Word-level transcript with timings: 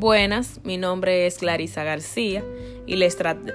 Buenas, 0.00 0.60
mi 0.64 0.78
nombre 0.78 1.26
es 1.26 1.36
Clarisa 1.36 1.84
García 1.84 2.42
y 2.86 2.96
le, 2.96 3.06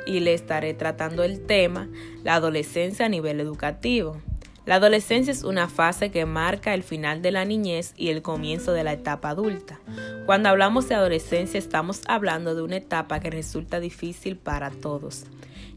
y 0.06 0.20
le 0.20 0.36
estaré 0.36 0.76
tratando 0.76 1.24
el 1.24 1.44
tema 1.44 1.90
la 2.24 2.36
adolescencia 2.36 3.08
a 3.08 3.10
nivel 3.10 3.40
educativo. 3.40 4.22
La 4.68 4.76
adolescencia 4.76 5.32
es 5.32 5.44
una 5.44 5.68
fase 5.68 6.12
que 6.12 6.28
marca 6.28 6.76
el 6.76 6.84
final 6.84 7.24
de 7.24 7.32
la 7.32 7.46
niñez 7.46 7.96
y 7.98 8.10
el 8.10 8.22
comienzo 8.22 8.74
de 8.74 8.84
la 8.84 8.94
etapa 8.94 9.30
adulta. 9.30 9.80
Cuando 10.28 10.50
hablamos 10.50 10.88
de 10.88 10.94
adolescencia 10.94 11.58
estamos 11.58 12.04
hablando 12.06 12.54
de 12.54 12.62
una 12.62 12.76
etapa 12.76 13.20
que 13.20 13.32
resulta 13.32 13.80
difícil 13.80 14.38
para 14.38 14.70
todos, 14.70 15.26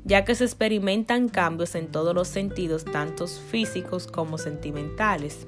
ya 0.04 0.26
que 0.26 0.34
se 0.34 0.44
experimentan 0.44 1.30
cambios 1.30 1.76
en 1.76 1.86
todos 1.86 2.14
los 2.14 2.28
sentidos, 2.28 2.84
tanto 2.84 3.26
físicos 3.26 4.06
como 4.06 4.36
sentimentales. 4.36 5.46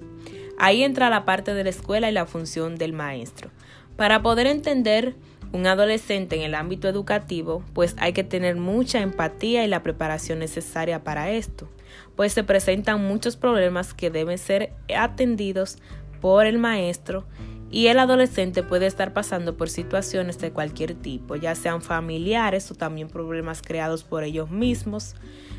Ahí 0.56 0.82
entra 0.82 1.10
la 1.10 1.26
parte 1.26 1.52
de 1.52 1.64
la 1.64 1.70
escuela 1.70 2.08
y 2.08 2.12
la 2.12 2.24
función 2.24 2.76
del 2.76 2.94
maestro. 2.94 3.50
Para 4.00 4.22
poder 4.22 4.46
entender 4.46 5.14
un 5.52 5.66
adolescente 5.66 6.34
en 6.34 6.40
el 6.40 6.54
ámbito 6.54 6.88
educativo, 6.88 7.62
pues 7.74 7.94
hay 7.98 8.14
que 8.14 8.24
tener 8.24 8.56
mucha 8.56 9.02
empatía 9.02 9.62
y 9.62 9.68
la 9.68 9.82
preparación 9.82 10.38
necesaria 10.38 11.04
para 11.04 11.28
esto, 11.28 11.68
pues 12.16 12.32
se 12.32 12.42
presentan 12.42 13.06
muchos 13.06 13.36
problemas 13.36 13.92
que 13.92 14.08
deben 14.08 14.38
ser 14.38 14.72
atendidos 14.96 15.76
por 16.22 16.46
el 16.46 16.56
maestro 16.56 17.26
y 17.70 17.88
el 17.88 17.98
adolescente 17.98 18.62
puede 18.62 18.86
estar 18.86 19.12
pasando 19.12 19.58
por 19.58 19.68
situaciones 19.68 20.38
de 20.38 20.50
cualquier 20.50 20.94
tipo, 20.94 21.36
ya 21.36 21.54
sean 21.54 21.82
familiares 21.82 22.70
o 22.70 22.76
también 22.76 23.08
problemas 23.08 23.60
creados 23.60 24.02
por 24.02 24.24
ellos 24.24 24.50
mismos, 24.50 25.14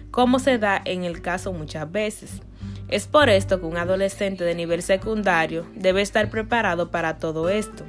como 0.10 0.40
se 0.40 0.58
da 0.58 0.82
en 0.84 1.04
el 1.04 1.22
caso 1.22 1.54
muchas 1.54 1.92
veces. 1.92 2.42
Es 2.88 3.06
por 3.06 3.30
esto 3.30 3.60
que 3.60 3.68
un 3.68 3.78
adolescente 3.78 4.44
de 4.44 4.56
nivel 4.56 4.82
secundario 4.82 5.68
debe 5.76 6.02
estar 6.02 6.32
preparado 6.32 6.90
para 6.90 7.20
todo 7.20 7.48
esto. 7.48 7.84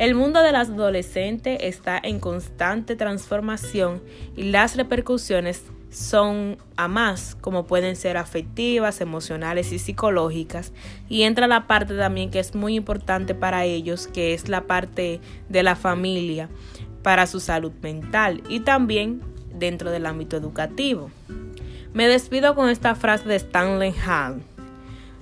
El 0.00 0.14
mundo 0.14 0.42
de 0.42 0.50
las 0.50 0.70
adolescentes 0.70 1.58
está 1.60 2.00
en 2.02 2.20
constante 2.20 2.96
transformación 2.96 4.00
y 4.34 4.44
las 4.44 4.74
repercusiones 4.74 5.62
son 5.90 6.56
a 6.76 6.88
más, 6.88 7.36
como 7.38 7.66
pueden 7.66 7.96
ser 7.96 8.16
afectivas, 8.16 9.02
emocionales 9.02 9.72
y 9.72 9.78
psicológicas. 9.78 10.72
Y 11.10 11.24
entra 11.24 11.46
la 11.48 11.66
parte 11.66 11.94
también 11.98 12.30
que 12.30 12.38
es 12.38 12.54
muy 12.54 12.76
importante 12.76 13.34
para 13.34 13.66
ellos, 13.66 14.06
que 14.06 14.32
es 14.32 14.48
la 14.48 14.62
parte 14.62 15.20
de 15.50 15.62
la 15.62 15.76
familia, 15.76 16.48
para 17.02 17.26
su 17.26 17.38
salud 17.38 17.72
mental 17.82 18.42
y 18.48 18.60
también 18.60 19.20
dentro 19.52 19.90
del 19.90 20.06
ámbito 20.06 20.38
educativo. 20.38 21.10
Me 21.92 22.08
despido 22.08 22.54
con 22.54 22.70
esta 22.70 22.94
frase 22.94 23.28
de 23.28 23.36
Stanley 23.36 23.92
Hall. 24.06 24.40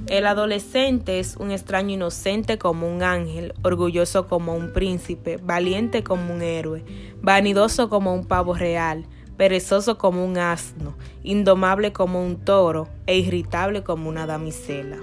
El 0.07 0.27
adolescente 0.27 1.19
es 1.19 1.37
un 1.37 1.51
extraño 1.51 1.95
inocente 1.95 2.57
como 2.57 2.89
un 2.89 3.03
ángel, 3.03 3.53
orgulloso 3.63 4.27
como 4.27 4.55
un 4.55 4.73
príncipe, 4.73 5.39
valiente 5.39 6.03
como 6.03 6.33
un 6.33 6.41
héroe, 6.41 6.85
vanidoso 7.21 7.91
como 7.91 8.15
un 8.15 8.25
pavo 8.25 8.55
real, 8.55 9.05
perezoso 9.37 9.99
como 9.99 10.25
un 10.25 10.39
asno, 10.39 10.97
indomable 11.23 11.93
como 11.93 12.25
un 12.25 12.37
toro 12.37 12.89
e 13.07 13.19
irritable 13.19 13.83
como 13.83 14.09
una 14.09 14.27
damisela. 14.27 14.99